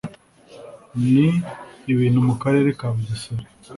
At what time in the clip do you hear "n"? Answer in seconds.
1.11-1.13